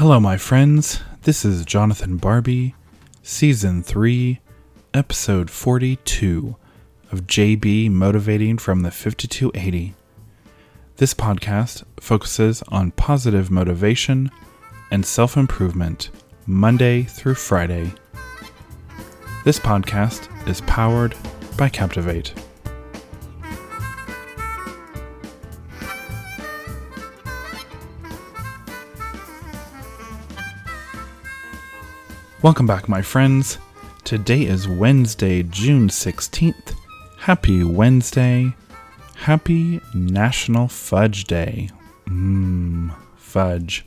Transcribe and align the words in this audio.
Hello, 0.00 0.18
my 0.18 0.38
friends. 0.38 1.02
This 1.24 1.44
is 1.44 1.66
Jonathan 1.66 2.16
Barbie, 2.16 2.74
Season 3.22 3.82
3, 3.82 4.40
Episode 4.94 5.50
42 5.50 6.56
of 7.12 7.26
JB 7.26 7.90
Motivating 7.90 8.56
from 8.56 8.80
the 8.80 8.90
5280. 8.90 9.92
This 10.96 11.12
podcast 11.12 11.84
focuses 12.00 12.62
on 12.68 12.92
positive 12.92 13.50
motivation 13.50 14.30
and 14.90 15.04
self 15.04 15.36
improvement 15.36 16.08
Monday 16.46 17.02
through 17.02 17.34
Friday. 17.34 17.92
This 19.44 19.58
podcast 19.58 20.30
is 20.48 20.62
powered 20.62 21.14
by 21.58 21.68
Captivate. 21.68 22.32
Welcome 32.42 32.66
back, 32.66 32.88
my 32.88 33.02
friends. 33.02 33.58
Today 34.02 34.44
is 34.46 34.66
Wednesday, 34.66 35.42
June 35.42 35.88
16th. 35.88 36.74
Happy 37.18 37.62
Wednesday. 37.62 38.54
Happy 39.14 39.78
National 39.92 40.66
Fudge 40.66 41.24
Day. 41.24 41.68
Mmm, 42.06 42.96
fudge. 43.18 43.84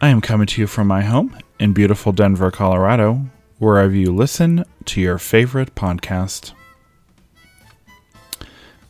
I 0.00 0.08
am 0.08 0.22
coming 0.22 0.46
to 0.46 0.62
you 0.62 0.66
from 0.66 0.86
my 0.86 1.02
home 1.02 1.36
in 1.60 1.74
beautiful 1.74 2.10
Denver, 2.12 2.50
Colorado, 2.50 3.26
wherever 3.58 3.94
you 3.94 4.14
listen 4.14 4.64
to 4.86 5.02
your 5.02 5.18
favorite 5.18 5.74
podcast. 5.74 6.52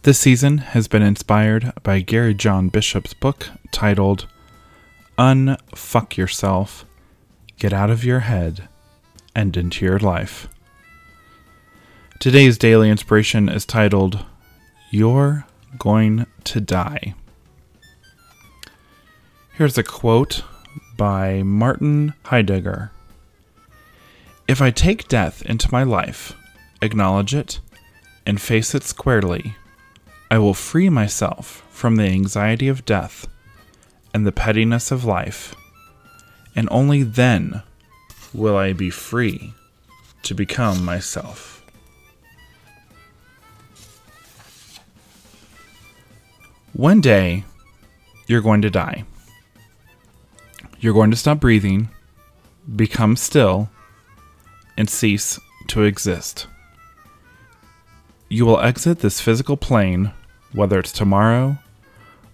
This 0.02 0.20
season 0.20 0.58
has 0.58 0.86
been 0.86 1.02
inspired 1.02 1.72
by 1.82 1.98
Gary 1.98 2.32
John 2.32 2.68
Bishop's 2.68 3.12
book 3.12 3.48
titled 3.72 4.28
Unfuck 5.18 6.16
Yourself 6.16 6.85
Get 7.58 7.72
Out 7.72 7.88
of 7.88 8.04
Your 8.04 8.20
Head 8.20 8.68
and 9.34 9.56
Into 9.56 9.86
Your 9.86 9.98
Life. 9.98 10.46
Today's 12.18 12.58
daily 12.58 12.90
inspiration 12.90 13.48
is 13.48 13.64
titled 13.64 14.26
You're 14.90 15.46
Going 15.78 16.26
to 16.44 16.60
Die. 16.60 17.14
Here's 19.54 19.78
a 19.78 19.82
quote 19.82 20.44
by 20.98 21.42
Martin 21.42 22.12
Heidegger 22.26 22.90
If 24.46 24.60
I 24.60 24.70
take 24.70 25.08
death 25.08 25.40
into 25.46 25.72
my 25.72 25.82
life, 25.82 26.34
acknowledge 26.82 27.34
it, 27.34 27.60
and 28.26 28.38
face 28.38 28.74
it 28.74 28.82
squarely, 28.82 29.56
I 30.30 30.36
will 30.36 30.52
free 30.52 30.90
myself 30.90 31.66
from 31.70 31.96
the 31.96 32.04
anxiety 32.04 32.68
of 32.68 32.84
death 32.84 33.26
and 34.12 34.26
the 34.26 34.32
pettiness 34.32 34.90
of 34.90 35.06
life, 35.06 35.54
and 36.56 36.68
only 36.70 37.02
then 37.02 37.62
will 38.32 38.56
I 38.56 38.72
be 38.72 38.90
free 38.90 39.52
to 40.22 40.34
become 40.34 40.84
myself. 40.84 41.64
One 46.72 47.00
day, 47.00 47.44
you're 48.26 48.40
going 48.40 48.62
to 48.62 48.70
die. 48.70 49.04
You're 50.80 50.94
going 50.94 51.10
to 51.10 51.16
stop 51.16 51.40
breathing, 51.40 51.88
become 52.74 53.16
still, 53.16 53.70
and 54.76 54.90
cease 54.90 55.38
to 55.68 55.84
exist. 55.84 56.46
You 58.28 58.44
will 58.44 58.60
exit 58.60 58.98
this 58.98 59.20
physical 59.20 59.56
plane, 59.56 60.12
whether 60.52 60.78
it's 60.78 60.92
tomorrow 60.92 61.58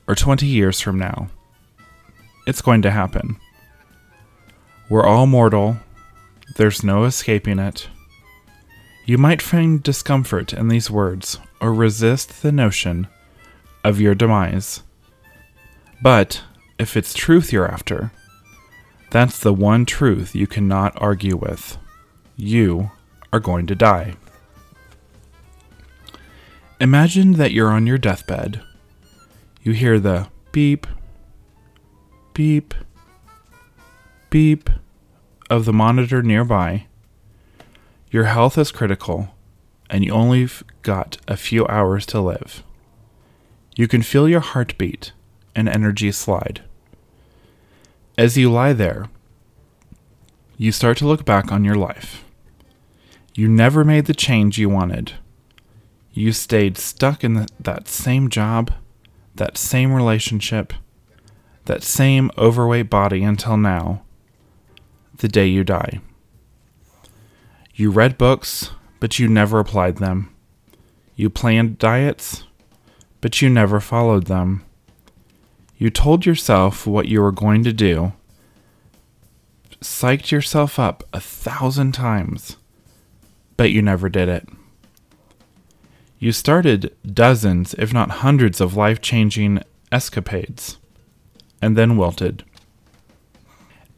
or 0.09 0.15
20 0.15 0.47
years 0.47 0.81
from 0.81 0.99
now. 0.99 1.29
It's 2.47 2.63
going 2.63 2.83
to 2.83 2.91
happen. 2.91 3.37
We're 4.93 5.07
all 5.07 5.27
mortal, 5.27 5.79
there's 6.57 6.85
no 6.85 7.05
escaping 7.05 7.59
it. 7.59 7.89
You 9.07 9.17
might 9.17 9.41
find 9.41 9.83
discomfort 9.83 10.53
in 10.53 10.69
these 10.69 10.91
words 10.91 11.39
or 11.63 11.73
resist 11.73 12.43
the 12.43 12.53
notion 12.53 13.07
of 13.83 14.03
your 14.03 14.15
demise. 14.15 14.83
But 16.03 16.43
if 16.79 16.95
it's 16.95 17.15
truth 17.15 17.55
you're 17.55 17.67
after, 17.67 18.13
that's 19.11 19.39
the 19.41 19.55
one 19.55 19.87
truth 19.87 20.35
you 20.35 20.47
cannot 20.47 21.01
argue 21.01 21.39
with. 21.39 21.79
You 22.37 22.91
are 23.33 23.41
going 23.41 23.67
to 23.69 23.75
die. 23.75 24.17
Imagine 26.83 27.33
that 27.39 27.53
you're 27.53 27.71
on 27.71 27.87
your 27.87 27.97
deathbed. 27.97 28.61
You 29.63 29.73
hear 29.73 29.99
the 29.99 30.29
beep, 30.53 30.87
beep, 32.35 32.75
beep 34.29 34.69
of 35.53 35.67
the 35.67 35.73
monitor 35.73 36.23
nearby. 36.23 36.87
Your 38.11 38.25
health 38.25 38.57
is 38.57 38.73
critical, 38.73 39.35
and 39.91 40.03
you 40.03 40.11
only 40.11 40.49
got 40.81 41.19
a 41.29 41.37
few 41.37 41.67
hours 41.67 42.07
to 42.07 42.23
live. 42.23 42.63
You 43.77 43.87
can 43.87 44.01
feel 44.01 44.27
your 44.27 44.41
heartbeat 44.41 45.13
and 45.55 45.69
energy 45.69 46.11
slide. 46.11 46.63
As 48.17 48.39
you 48.39 48.51
lie 48.51 48.73
there, 48.73 49.11
you 50.57 50.73
start 50.73 50.97
to 50.99 51.07
look 51.07 51.27
back 51.27 51.53
on 51.53 51.65
your 51.65 51.75
life. 51.75 52.25
You 53.35 53.47
never 53.47 53.85
made 53.85 54.07
the 54.07 54.15
change 54.15 54.57
you 54.57 54.71
wanted. 54.71 55.13
You 56.15 56.33
stayed 56.33 56.79
stuck 56.79 57.23
in 57.23 57.35
the, 57.35 57.47
that 57.61 57.89
same 57.89 58.31
job, 58.31 58.73
that 59.35 59.59
same 59.59 59.93
relationship, 59.93 60.73
that 61.67 61.83
same 61.83 62.31
overweight 62.39 62.89
body 62.89 63.23
until 63.23 63.59
now, 63.59 64.03
the 65.19 65.29
day 65.29 65.47
you 65.47 65.65
die. 65.65 66.01
You 67.75 67.91
read 67.91 68.19
books, 68.19 68.71
but 69.01 69.19
you 69.19 69.29
never 69.29 69.59
applied 69.59 69.97
them. 69.97 70.35
You 71.17 71.31
planned 71.31 71.79
diets, 71.79 72.45
but 73.21 73.41
you 73.41 73.49
never 73.49 73.81
followed 73.81 74.27
them. 74.27 74.65
You 75.79 75.91
told 75.91 76.27
yourself 76.27 76.87
what 76.87 77.09
you 77.09 77.21
were 77.21 77.33
going 77.33 77.65
to 77.65 77.73
do, 77.73 78.13
psyched 79.81 80.31
yourself 80.31 80.79
up 80.79 81.03
a 81.13 81.21
thousand 81.21 81.93
times, 81.93 82.57
but 83.57 83.71
you 83.71 83.83
never 83.83 84.09
did 84.09 84.29
it. 84.29 84.49
You 86.19 86.31
started 86.31 86.95
dozens, 87.05 87.75
if 87.75 87.93
not 87.93 88.23
hundreds, 88.23 88.61
of 88.61 88.77
life 88.77 89.01
changing 89.01 89.61
escapades, 89.91 90.79
and 91.61 91.77
then 91.77 91.97
wilted. 91.97 92.45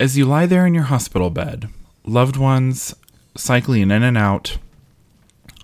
As 0.05 0.19
you 0.19 0.27
lie 0.27 0.45
there 0.45 0.67
in 0.67 0.75
your 0.75 0.83
hospital 0.93 1.31
bed, 1.31 1.71
loved 2.05 2.37
ones 2.37 2.95
cycling 3.39 3.91
in 3.91 4.03
and 4.03 4.19
out 4.19 4.59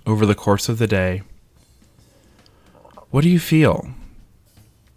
over 0.07 0.25
the 0.25 0.33
course 0.33 0.67
of 0.67 0.79
the 0.79 0.87
day, 0.87 1.21
what 3.11 3.21
do 3.21 3.29
you 3.29 3.37
feel? 3.37 3.91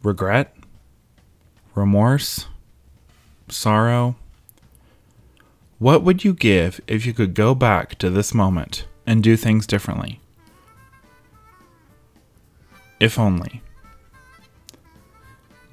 Regret? 0.02 0.56
Remorse? 1.74 2.46
Sorrow? 3.50 4.16
What 5.78 6.02
would 6.02 6.24
you 6.24 6.32
give 6.32 6.80
if 6.86 7.04
you 7.04 7.12
could 7.12 7.34
go 7.34 7.54
back 7.54 7.98
to 7.98 8.08
this 8.08 8.32
moment 8.32 8.86
and 9.06 9.22
do 9.22 9.36
things 9.36 9.66
differently? 9.66 10.20
If 12.98 13.18
only. 13.18 13.60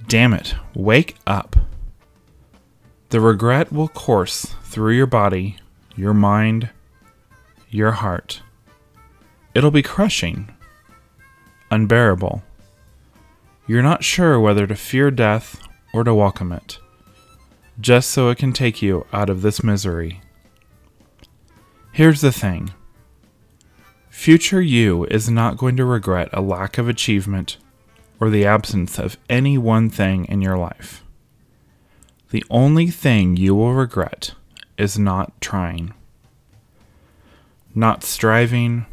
Damn 0.09 0.33
it, 0.33 0.55
wake 0.75 1.15
up. 1.25 1.55
The 3.11 3.19
regret 3.19 3.73
will 3.73 3.89
course 3.89 4.55
through 4.63 4.93
your 4.93 5.05
body, 5.05 5.57
your 5.97 6.13
mind, 6.13 6.69
your 7.69 7.91
heart. 7.91 8.41
It'll 9.53 9.69
be 9.69 9.81
crushing 9.81 10.49
unbearable. 11.69 12.41
You're 13.67 13.83
not 13.83 14.05
sure 14.05 14.39
whether 14.39 14.65
to 14.65 14.75
fear 14.75 15.11
death 15.11 15.61
or 15.93 16.05
to 16.05 16.15
welcome 16.15 16.53
it, 16.53 16.79
just 17.81 18.11
so 18.11 18.29
it 18.29 18.37
can 18.37 18.53
take 18.53 18.81
you 18.81 19.05
out 19.11 19.29
of 19.29 19.41
this 19.41 19.61
misery. 19.61 20.21
Here's 21.91 22.21
the 22.21 22.31
thing 22.31 22.71
future 24.09 24.61
you 24.61 25.03
is 25.07 25.29
not 25.29 25.57
going 25.57 25.75
to 25.75 25.83
regret 25.83 26.29
a 26.31 26.39
lack 26.39 26.77
of 26.77 26.87
achievement 26.87 27.57
or 28.21 28.29
the 28.29 28.45
absence 28.45 28.97
of 28.97 29.17
any 29.29 29.57
one 29.57 29.89
thing 29.89 30.23
in 30.25 30.41
your 30.41 30.57
life. 30.57 31.03
The 32.31 32.45
only 32.49 32.87
thing 32.87 33.35
you 33.35 33.53
will 33.53 33.73
regret 33.73 34.35
is 34.77 34.97
not 34.97 35.39
trying, 35.41 35.93
not 37.75 38.05
striving, 38.05 38.85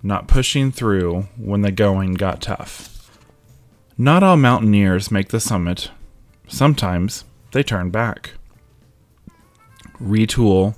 not 0.00 0.28
pushing 0.28 0.70
through 0.70 1.22
when 1.36 1.62
the 1.62 1.72
going 1.72 2.14
got 2.14 2.40
tough. 2.40 3.10
Not 3.98 4.22
all 4.22 4.36
mountaineers 4.36 5.10
make 5.10 5.30
the 5.30 5.40
summit. 5.40 5.90
Sometimes 6.46 7.24
they 7.50 7.64
turn 7.64 7.90
back. 7.90 8.34
Retool, 10.00 10.76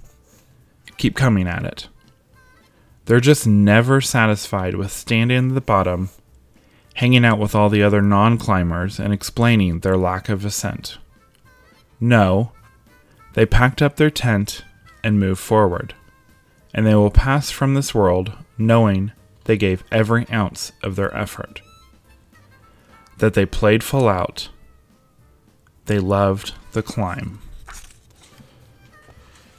keep 0.97 1.17
coming 1.17 1.47
at 1.47 1.65
it. 1.65 1.89
They're 3.05 3.21
just 3.21 3.47
never 3.47 4.01
satisfied 4.01 4.75
with 4.75 4.91
standing 4.91 5.51
at 5.51 5.55
the 5.55 5.61
bottom, 5.61 6.09
hanging 6.95 7.27
out 7.27 7.39
with 7.39 7.55
all 7.55 7.69
the 7.69 7.83
other 7.83 8.01
non 8.01 8.39
climbers, 8.39 8.99
and 8.99 9.13
explaining 9.13 9.81
their 9.81 9.99
lack 9.99 10.31
of 10.31 10.47
ascent. 10.47 10.97
No, 12.01 12.53
They 13.35 13.45
packed 13.45 13.83
up 13.83 13.97
their 13.97 14.11
tent 14.11 14.65
and 15.05 15.21
moved 15.21 15.41
forward, 15.41 15.95
and 16.73 16.87
they 16.87 16.95
will 16.95 17.11
pass 17.11 17.51
from 17.51 17.75
this 17.75 17.95
world 17.95 18.33
knowing 18.57 19.13
they 19.45 19.59
gave 19.59 19.85
every 19.93 20.27
ounce 20.31 20.73
of 20.83 20.97
their 20.97 21.15
effort, 21.15 21.61
that 23.19 23.35
they 23.35 23.45
played 23.45 23.85
full 23.85 24.09
out, 24.09 24.49
they 25.85 25.99
loved 25.99 26.55
the 26.73 26.83
climb. 26.83 27.41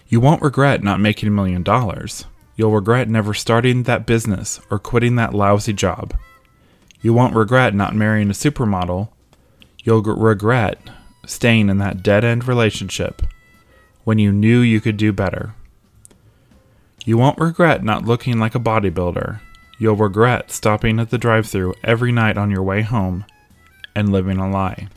You 0.09 0.19
won't 0.19 0.41
regret 0.41 0.83
not 0.83 0.99
making 0.99 1.27
a 1.27 1.31
million 1.31 1.63
dollars. 1.63 2.25
You'll 2.55 2.71
regret 2.71 3.07
never 3.07 3.33
starting 3.33 3.83
that 3.83 4.05
business 4.07 4.59
or 4.71 4.79
quitting 4.79 5.15
that 5.17 5.33
lousy 5.33 5.73
job. 5.73 6.15
You 7.01 7.13
won't 7.13 7.35
regret 7.35 7.75
not 7.75 7.95
marrying 7.95 8.29
a 8.29 8.33
supermodel. 8.33 9.09
You'll 9.83 10.01
regret 10.01 10.79
staying 11.29 11.69
in 11.69 11.77
that 11.77 12.03
dead 12.03 12.23
end 12.23 12.47
relationship 12.47 13.21
when 14.03 14.19
you 14.19 14.31
knew 14.31 14.59
you 14.59 14.81
could 14.81 14.97
do 14.97 15.11
better. 15.11 15.53
You 17.05 17.17
won't 17.17 17.39
regret 17.39 17.83
not 17.83 18.05
looking 18.05 18.39
like 18.39 18.55
a 18.55 18.59
bodybuilder. 18.59 19.39
You'll 19.79 19.95
regret 19.95 20.51
stopping 20.51 20.99
at 20.99 21.09
the 21.09 21.17
drive 21.17 21.47
through 21.47 21.75
every 21.83 22.11
night 22.11 22.37
on 22.37 22.51
your 22.51 22.63
way 22.63 22.81
home 22.81 23.25
and 23.95 24.11
living 24.11 24.37
a 24.37 24.49
lie. 24.49 24.87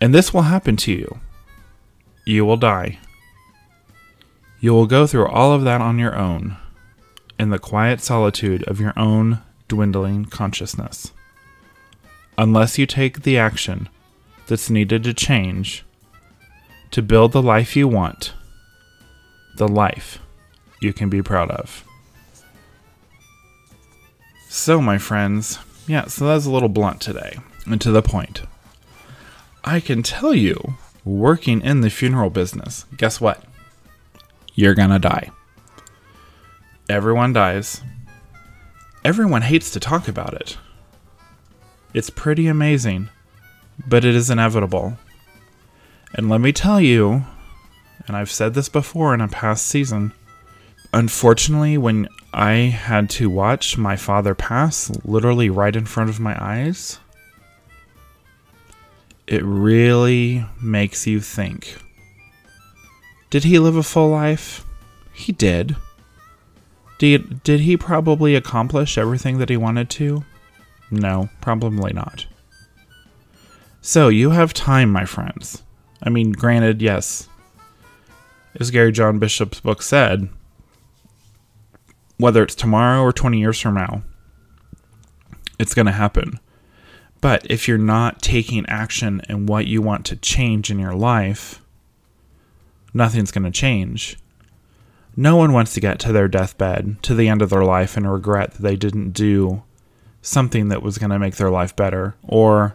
And 0.00 0.14
this 0.14 0.32
will 0.32 0.42
happen 0.42 0.76
to 0.78 0.92
you. 0.92 1.18
You 2.24 2.44
will 2.44 2.56
die. 2.56 2.98
You 4.60 4.72
will 4.72 4.86
go 4.86 5.06
through 5.06 5.26
all 5.28 5.52
of 5.52 5.64
that 5.64 5.80
on 5.80 5.98
your 5.98 6.16
own, 6.16 6.56
in 7.38 7.50
the 7.50 7.58
quiet 7.58 8.00
solitude 8.00 8.62
of 8.64 8.80
your 8.80 8.92
own 8.96 9.40
dwindling 9.68 10.26
consciousness. 10.26 11.12
Unless 12.36 12.78
you 12.78 12.86
take 12.86 13.22
the 13.22 13.38
action 13.38 13.88
that's 14.50 14.68
needed 14.68 15.02
to 15.04 15.14
change, 15.14 15.82
to 16.90 17.00
build 17.00 17.32
the 17.32 17.40
life 17.40 17.74
you 17.74 17.88
want, 17.88 18.34
the 19.56 19.66
life 19.66 20.18
you 20.82 20.92
can 20.92 21.08
be 21.08 21.22
proud 21.22 21.50
of. 21.50 21.82
So, 24.50 24.82
my 24.82 24.98
friends, 24.98 25.58
yeah, 25.86 26.04
so 26.06 26.26
that 26.26 26.34
was 26.34 26.44
a 26.44 26.50
little 26.50 26.68
blunt 26.68 27.00
today 27.00 27.38
and 27.64 27.80
to 27.80 27.90
the 27.90 28.02
point. 28.02 28.42
I 29.64 29.80
can 29.80 30.02
tell 30.02 30.34
you, 30.34 30.74
working 31.04 31.62
in 31.62 31.80
the 31.80 31.88
funeral 31.88 32.28
business, 32.28 32.84
guess 32.98 33.20
what? 33.20 33.42
you're 34.60 34.74
gonna 34.74 34.98
die. 34.98 35.30
Everyone 36.88 37.32
dies. 37.32 37.80
Everyone 39.04 39.42
hates 39.42 39.70
to 39.70 39.80
talk 39.80 40.08
about 40.08 40.34
it. 40.34 40.58
It's 41.94 42.10
pretty 42.10 42.46
amazing, 42.46 43.08
but 43.86 44.04
it 44.04 44.14
is 44.14 44.30
inevitable. 44.30 44.98
And 46.14 46.28
let 46.28 46.40
me 46.40 46.52
tell 46.52 46.80
you, 46.80 47.24
and 48.06 48.16
I've 48.16 48.30
said 48.30 48.54
this 48.54 48.68
before 48.68 49.14
in 49.14 49.20
a 49.20 49.28
past 49.28 49.66
season, 49.66 50.12
unfortunately, 50.92 51.78
when 51.78 52.08
I 52.32 52.52
had 52.52 53.10
to 53.10 53.30
watch 53.30 53.78
my 53.78 53.96
father 53.96 54.34
pass 54.34 54.90
literally 55.04 55.50
right 55.50 55.74
in 55.74 55.86
front 55.86 56.10
of 56.10 56.20
my 56.20 56.36
eyes, 56.42 56.98
it 59.26 59.44
really 59.44 60.44
makes 60.60 61.06
you 61.06 61.20
think 61.20 61.76
did 63.30 63.44
he 63.44 63.60
live 63.60 63.76
a 63.76 63.84
full 63.84 64.08
life? 64.08 64.66
He 65.12 65.30
did. 65.30 65.76
Did, 66.98 67.44
did 67.44 67.60
he 67.60 67.76
probably 67.76 68.34
accomplish 68.34 68.98
everything 68.98 69.38
that 69.38 69.48
he 69.48 69.56
wanted 69.56 69.88
to? 69.90 70.24
No, 70.90 71.30
probably 71.40 71.92
not. 71.92 72.26
So, 73.82 74.08
you 74.08 74.30
have 74.30 74.52
time, 74.52 74.90
my 74.90 75.04
friends. 75.06 75.62
I 76.02 76.10
mean, 76.10 76.32
granted, 76.32 76.82
yes. 76.82 77.28
As 78.58 78.70
Gary 78.70 78.92
John 78.92 79.18
Bishop's 79.18 79.60
book 79.60 79.80
said, 79.80 80.28
whether 82.18 82.42
it's 82.42 82.54
tomorrow 82.54 83.02
or 83.02 83.12
20 83.12 83.38
years 83.38 83.58
from 83.58 83.74
now, 83.74 84.02
it's 85.58 85.72
going 85.72 85.86
to 85.86 85.92
happen. 85.92 86.38
But 87.22 87.46
if 87.50 87.66
you're 87.68 87.78
not 87.78 88.22
taking 88.22 88.66
action 88.66 89.22
in 89.28 89.46
what 89.46 89.66
you 89.66 89.80
want 89.80 90.04
to 90.06 90.16
change 90.16 90.70
in 90.70 90.78
your 90.78 90.94
life, 90.94 91.62
nothing's 92.92 93.30
going 93.30 93.44
to 93.44 93.50
change. 93.50 94.18
No 95.16 95.36
one 95.36 95.52
wants 95.52 95.74
to 95.74 95.80
get 95.80 95.98
to 96.00 96.12
their 96.12 96.28
deathbed, 96.28 97.02
to 97.02 97.14
the 97.14 97.28
end 97.28 97.42
of 97.42 97.50
their 97.50 97.64
life, 97.64 97.96
and 97.96 98.10
regret 98.10 98.52
that 98.52 98.62
they 98.62 98.76
didn't 98.76 99.10
do 99.10 99.62
something 100.22 100.68
that 100.68 100.82
was 100.82 100.98
going 100.98 101.10
to 101.10 101.18
make 101.18 101.36
their 101.36 101.50
life 101.50 101.74
better. 101.74 102.14
Or, 102.22 102.74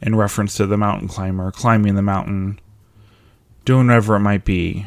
in 0.00 0.14
reference 0.14 0.56
to 0.56 0.66
the 0.66 0.76
mountain 0.76 1.08
climber, 1.08 1.50
climbing 1.50 1.94
the 1.94 2.02
mountain, 2.02 2.60
doing 3.64 3.86
whatever 3.86 4.16
it 4.16 4.20
might 4.20 4.44
be. 4.44 4.86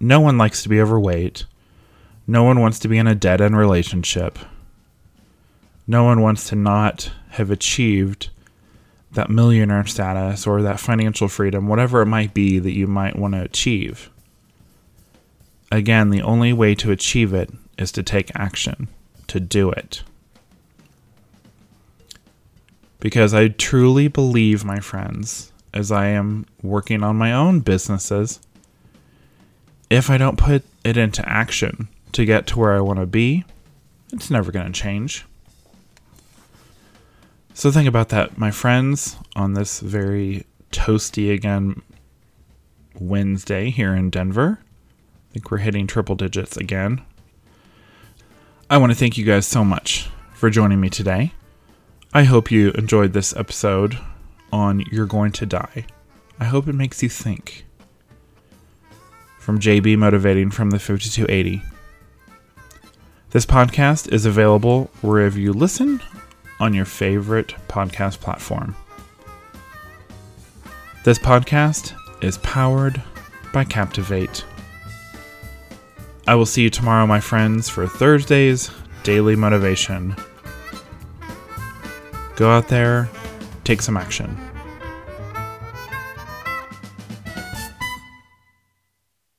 No 0.00 0.20
one 0.20 0.36
likes 0.36 0.62
to 0.62 0.68
be 0.68 0.80
overweight. 0.80 1.44
No 2.26 2.42
one 2.42 2.60
wants 2.60 2.78
to 2.80 2.88
be 2.88 2.98
in 2.98 3.06
a 3.06 3.14
dead 3.14 3.40
end 3.40 3.56
relationship. 3.56 4.38
No 5.86 6.04
one 6.04 6.20
wants 6.20 6.48
to 6.48 6.56
not 6.56 7.10
have 7.30 7.50
achieved 7.50 8.30
that 9.12 9.30
millionaire 9.30 9.86
status 9.86 10.46
or 10.46 10.62
that 10.62 10.80
financial 10.80 11.28
freedom, 11.28 11.68
whatever 11.68 12.02
it 12.02 12.06
might 12.06 12.34
be 12.34 12.58
that 12.58 12.72
you 12.72 12.86
might 12.86 13.18
want 13.18 13.34
to 13.34 13.42
achieve. 13.42 14.10
Again, 15.70 16.10
the 16.10 16.22
only 16.22 16.52
way 16.52 16.74
to 16.76 16.90
achieve 16.90 17.32
it 17.32 17.50
is 17.78 17.92
to 17.92 18.02
take 18.02 18.30
action, 18.34 18.88
to 19.26 19.40
do 19.40 19.70
it. 19.70 20.02
Because 23.04 23.34
I 23.34 23.48
truly 23.48 24.08
believe, 24.08 24.64
my 24.64 24.80
friends, 24.80 25.52
as 25.74 25.92
I 25.92 26.06
am 26.06 26.46
working 26.62 27.02
on 27.02 27.16
my 27.16 27.34
own 27.34 27.60
businesses, 27.60 28.40
if 29.90 30.08
I 30.08 30.16
don't 30.16 30.38
put 30.38 30.64
it 30.86 30.96
into 30.96 31.28
action 31.28 31.88
to 32.12 32.24
get 32.24 32.46
to 32.46 32.58
where 32.58 32.72
I 32.72 32.80
want 32.80 33.00
to 33.00 33.04
be, 33.06 33.44
it's 34.10 34.30
never 34.30 34.50
going 34.50 34.64
to 34.64 34.72
change. 34.72 35.26
So 37.52 37.70
think 37.70 37.86
about 37.86 38.08
that, 38.08 38.38
my 38.38 38.50
friends, 38.50 39.18
on 39.36 39.52
this 39.52 39.80
very 39.80 40.46
toasty 40.72 41.30
again 41.30 41.82
Wednesday 42.98 43.68
here 43.68 43.94
in 43.94 44.08
Denver. 44.08 44.60
I 44.62 45.32
think 45.34 45.50
we're 45.50 45.58
hitting 45.58 45.86
triple 45.86 46.14
digits 46.14 46.56
again. 46.56 47.02
I 48.70 48.78
want 48.78 48.92
to 48.92 48.98
thank 48.98 49.18
you 49.18 49.26
guys 49.26 49.46
so 49.46 49.62
much 49.62 50.08
for 50.32 50.48
joining 50.48 50.80
me 50.80 50.88
today. 50.88 51.32
I 52.16 52.22
hope 52.22 52.52
you 52.52 52.70
enjoyed 52.70 53.12
this 53.12 53.34
episode 53.34 53.98
on 54.52 54.84
You're 54.92 55.04
Going 55.04 55.32
to 55.32 55.46
Die. 55.46 55.84
I 56.38 56.44
hope 56.44 56.68
it 56.68 56.74
makes 56.76 57.02
you 57.02 57.08
think. 57.08 57.66
From 59.40 59.58
JB 59.58 59.98
Motivating 59.98 60.52
from 60.52 60.70
the 60.70 60.78
5280. 60.78 61.60
This 63.30 63.44
podcast 63.44 64.12
is 64.12 64.26
available 64.26 64.92
wherever 65.00 65.40
you 65.40 65.52
listen 65.52 66.00
on 66.60 66.72
your 66.72 66.84
favorite 66.84 67.56
podcast 67.66 68.20
platform. 68.20 68.76
This 71.02 71.18
podcast 71.18 71.94
is 72.22 72.38
powered 72.38 73.02
by 73.52 73.64
Captivate. 73.64 74.44
I 76.28 76.36
will 76.36 76.46
see 76.46 76.62
you 76.62 76.70
tomorrow, 76.70 77.08
my 77.08 77.18
friends, 77.18 77.68
for 77.68 77.88
Thursday's 77.88 78.70
Daily 79.02 79.34
Motivation. 79.34 80.14
Go 82.36 82.50
out 82.50 82.68
there, 82.68 83.08
take 83.62 83.80
some 83.80 83.96
action. 83.96 84.36